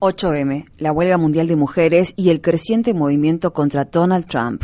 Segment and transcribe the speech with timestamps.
[0.00, 4.62] 8M, la huelga mundial de mujeres y el creciente movimiento contra Donald Trump,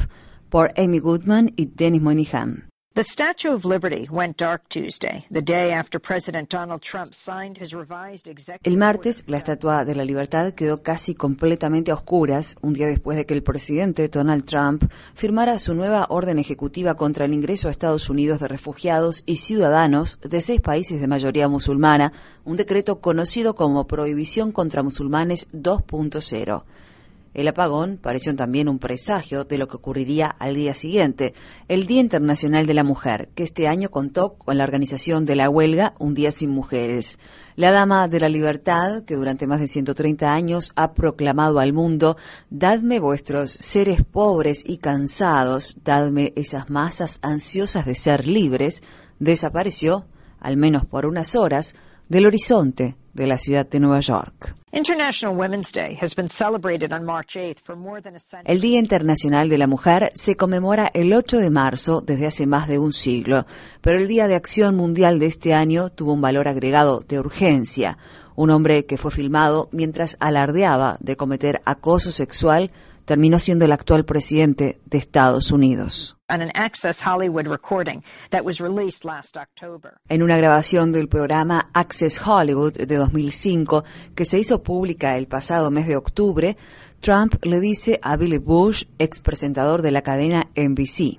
[0.48, 2.71] por Amy Goodman y Dennis Moynihan.
[2.94, 7.72] The Statue of Liberty went dark Tuesday, the day after President Donald Trump signed his
[7.72, 12.74] revised executive El martes, la Estatua de la Libertad quedó casi completamente a oscuras, un
[12.74, 14.84] día después de que el presidente Donald Trump
[15.14, 20.20] firmara su nueva orden ejecutiva contra el ingreso a Estados Unidos de refugiados y ciudadanos
[20.20, 22.12] de seis países de mayoría musulmana,
[22.44, 26.64] un decreto conocido como Prohibición contra Musulmanes 2.0.
[27.34, 31.32] El apagón pareció también un presagio de lo que ocurriría al día siguiente,
[31.66, 35.48] el Día Internacional de la Mujer, que este año contó con la organización de la
[35.48, 37.18] huelga Un Día Sin Mujeres.
[37.56, 42.18] La Dama de la Libertad, que durante más de 130 años ha proclamado al mundo,
[42.50, 48.82] Dadme vuestros seres pobres y cansados, dadme esas masas ansiosas de ser libres,
[49.18, 50.04] desapareció,
[50.38, 51.74] al menos por unas horas,
[52.12, 54.54] del horizonte de la ciudad de Nueva York.
[58.44, 62.68] El Día Internacional de la Mujer se conmemora el 8 de marzo desde hace más
[62.68, 63.46] de un siglo,
[63.80, 67.96] pero el Día de Acción Mundial de este año tuvo un valor agregado de urgencia.
[68.36, 72.72] Un hombre que fue filmado mientras alardeaba de cometer acoso sexual
[73.04, 76.16] terminó siendo el actual presidente de Estados Unidos.
[80.08, 85.70] En una grabación del programa Access Hollywood de 2005, que se hizo pública el pasado
[85.70, 86.56] mes de octubre,
[87.00, 91.18] Trump le dice a Billy Bush, ex presentador de la cadena NBC.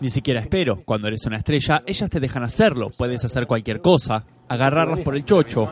[0.00, 0.82] Ni siquiera espero.
[0.84, 2.90] Cuando eres una estrella, ellas te dejan hacerlo.
[2.96, 4.24] Puedes hacer cualquier cosa.
[4.48, 5.68] Agarrarlas por el chocho.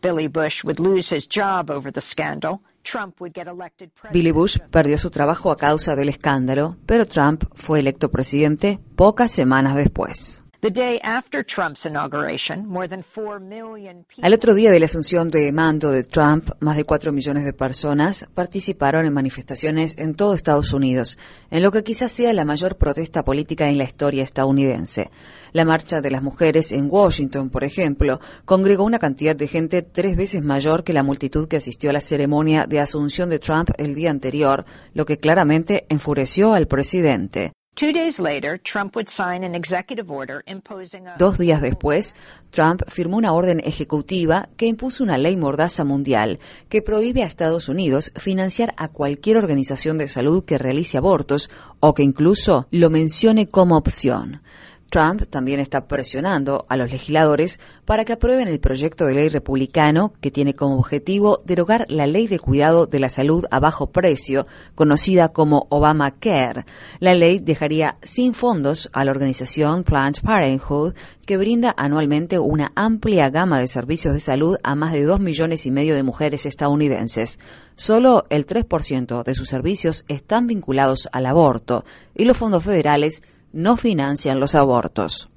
[0.00, 2.60] Billy Bush would lose his job over the scandal.
[2.82, 7.44] Trump would get elected Billy Bush perdió su trabajo a causa del escándalo, pero Trump
[7.54, 10.43] fue electo presidente pocas semanas después.
[14.22, 17.52] Al otro día de la asunción de mando de Trump, más de 4 millones de
[17.52, 21.18] personas participaron en manifestaciones en todo Estados Unidos,
[21.50, 25.10] en lo que quizás sea la mayor protesta política en la historia estadounidense.
[25.52, 30.16] La marcha de las mujeres en Washington, por ejemplo, congregó una cantidad de gente tres
[30.16, 33.94] veces mayor que la multitud que asistió a la ceremonia de asunción de Trump el
[33.94, 34.64] día anterior,
[34.94, 37.52] lo que claramente enfureció al presidente.
[41.18, 42.14] Dos días después,
[42.50, 47.68] Trump firmó una orden ejecutiva que impuso una ley mordaza mundial que prohíbe a Estados
[47.68, 53.48] Unidos financiar a cualquier organización de salud que realice abortos o que incluso lo mencione
[53.48, 54.40] como opción.
[54.90, 60.12] Trump también está presionando a los legisladores para que aprueben el proyecto de ley republicano
[60.20, 64.46] que tiene como objetivo derogar la ley de cuidado de la salud a bajo precio,
[64.74, 66.64] conocida como Obamacare.
[67.00, 70.94] La ley dejaría sin fondos a la organización Planned Parenthood,
[71.26, 75.66] que brinda anualmente una amplia gama de servicios de salud a más de dos millones
[75.66, 77.38] y medio de mujeres estadounidenses.
[77.76, 81.84] Solo el 3% de sus servicios están vinculados al aborto
[82.14, 83.22] y los fondos federales
[83.54, 85.30] no financian los abortos.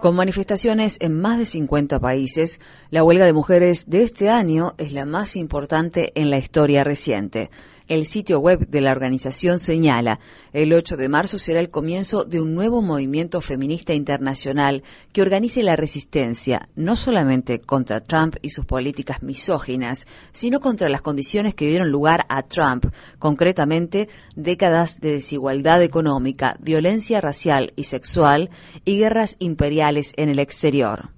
[0.00, 4.92] Con manifestaciones en más de 50 países, la huelga de mujeres de este año es
[4.92, 7.50] la más importante en la historia reciente.
[7.88, 10.18] El sitio web de la organización señala,
[10.52, 14.82] el 8 de marzo será el comienzo de un nuevo movimiento feminista internacional
[15.12, 21.00] que organice la resistencia no solamente contra Trump y sus políticas misóginas, sino contra las
[21.00, 22.86] condiciones que dieron lugar a Trump,
[23.20, 28.50] concretamente décadas de desigualdad económica, violencia racial y sexual
[28.84, 31.15] y guerras imperiales en el exterior.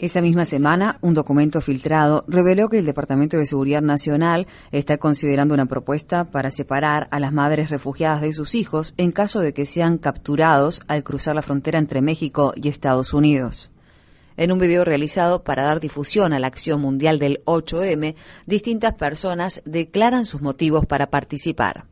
[0.00, 5.52] Esa misma semana, un documento filtrado reveló que el Departamento de Seguridad Nacional está considerando
[5.52, 9.66] una propuesta para separar a las madres refugiadas de sus hijos en caso de que
[9.66, 13.70] sean capturados al cruzar la frontera entre México y Estados Unidos.
[14.38, 18.14] En un video realizado para dar difusión a la acción mundial del 8M,
[18.46, 21.91] distintas personas declaran sus motivos para participar.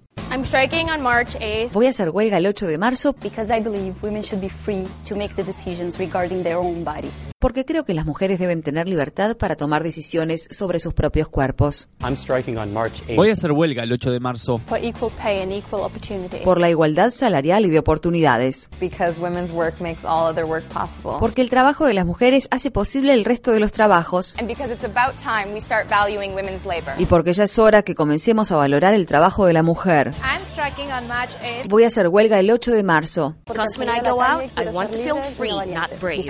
[1.72, 3.14] Voy a hacer huelga el 8 de marzo
[7.40, 11.88] porque creo que las mujeres deben tener libertad para tomar decisiones sobre sus propios cuerpos.
[13.16, 14.60] Voy a hacer huelga el 8 de marzo
[16.44, 18.68] por la igualdad salarial y de oportunidades.
[21.18, 24.36] Porque el trabajo de las mujeres hace posible el resto de los trabajos.
[26.98, 30.09] Y porque ya es hora que comencemos a valorar el trabajo de la mujer.
[31.68, 33.36] Voy a hacer huelga el 8 de marzo.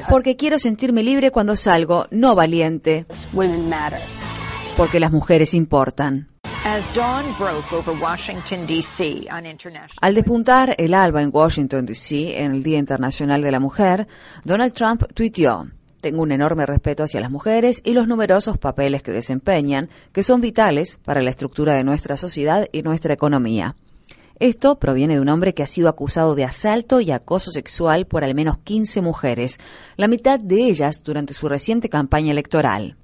[0.09, 3.05] Porque quiero sentirme sentirme libre cuando salgo, no valiente.
[4.77, 6.29] Porque las mujeres importan.
[10.01, 14.07] Al despuntar el alba en Washington, D.C., en el Día Internacional de la Mujer,
[14.45, 15.67] Donald Trump tuiteó,
[16.01, 20.41] tengo un enorme respeto hacia las mujeres y los numerosos papeles que desempeñan, que son
[20.41, 23.77] vitales para la estructura de nuestra sociedad y nuestra economía.
[24.41, 28.25] Esto proviene de un hombre que ha sido acusado de asalto y acoso sexual por
[28.25, 29.59] al menos 15 mujeres,
[29.99, 32.97] la mitad de ellas durante su reciente campaña electoral.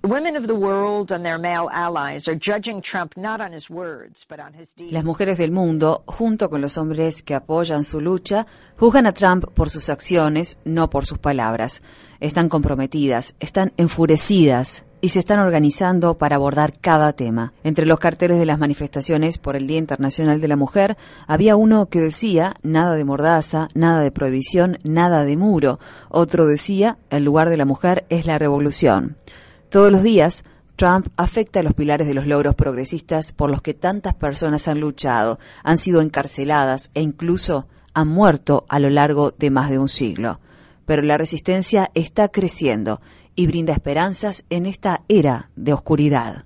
[4.90, 8.46] Las mujeres del mundo, junto con los hombres que apoyan su lucha,
[8.78, 11.82] juzgan a Trump por sus acciones, no por sus palabras.
[12.18, 17.52] Están comprometidas, están enfurecidas, y se están organizando para abordar cada tema.
[17.62, 20.96] Entre los carteles de las manifestaciones por el Día Internacional de la Mujer
[21.28, 25.78] había uno que decía nada de mordaza, nada de prohibición, nada de muro.
[26.08, 29.16] Otro decía el lugar de la mujer es la revolución.
[29.68, 30.42] Todos los días
[30.74, 34.80] Trump afecta a los pilares de los logros progresistas por los que tantas personas han
[34.80, 39.88] luchado, han sido encarceladas e incluso han muerto a lo largo de más de un
[39.88, 40.40] siglo.
[40.84, 43.00] Pero la resistencia está creciendo
[43.36, 46.45] y brinda esperanzas en esta era de oscuridad.